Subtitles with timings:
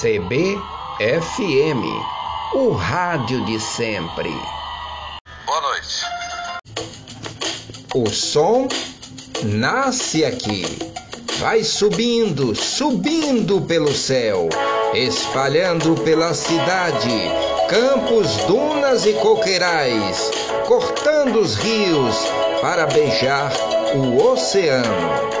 [0.00, 1.84] CBFM,
[2.54, 4.30] o rádio de sempre.
[5.44, 6.06] Boa noite.
[7.94, 8.66] O som
[9.42, 10.64] nasce aqui,
[11.38, 14.48] vai subindo, subindo pelo céu,
[14.94, 17.20] espalhando pela cidade,
[17.68, 20.30] campos, dunas e coqueirais,
[20.66, 22.16] cortando os rios
[22.62, 23.52] para beijar
[23.94, 25.40] o oceano.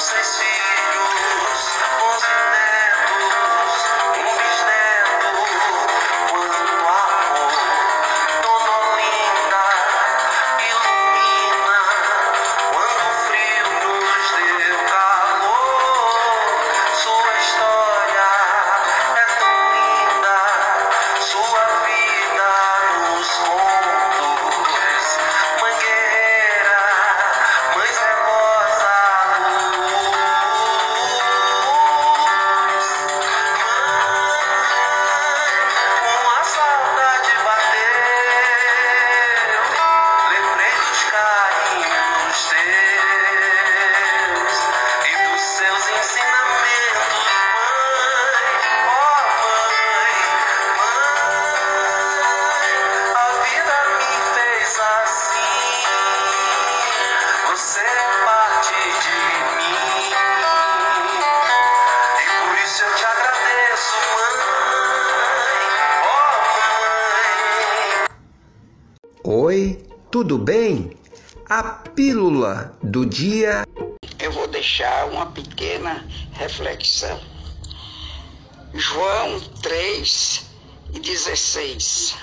[0.00, 0.67] seus filhos.
[69.30, 69.78] Oi,
[70.10, 70.96] tudo bem?
[71.50, 73.62] A pílula do dia.
[74.18, 77.20] Eu vou deixar uma pequena reflexão.
[78.72, 80.46] João 3
[80.94, 82.16] e 16.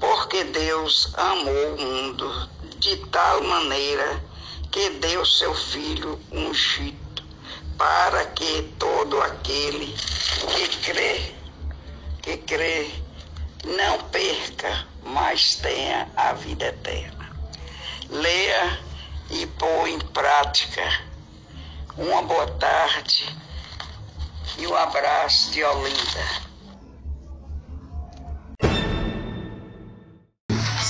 [0.00, 2.48] Porque Deus amou o mundo
[2.80, 4.20] de tal maneira
[4.72, 7.22] que deu seu Filho ungido,
[7.78, 11.05] para que todo aquele que crê,
[15.54, 17.30] tenha a vida eterna.
[18.10, 18.78] Leia
[19.30, 20.82] e põe em prática.
[21.96, 23.24] Uma boa tarde
[24.58, 26.46] e um abraço de Olinda.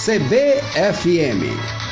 [0.04, 1.85] CBFM